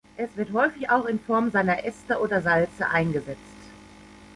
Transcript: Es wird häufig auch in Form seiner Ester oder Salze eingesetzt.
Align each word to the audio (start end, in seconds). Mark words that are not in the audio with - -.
Es 0.17 0.35
wird 0.35 0.51
häufig 0.51 0.89
auch 0.89 1.05
in 1.05 1.19
Form 1.19 1.51
seiner 1.51 1.85
Ester 1.85 2.21
oder 2.23 2.41
Salze 2.41 2.89
eingesetzt. 2.89 3.37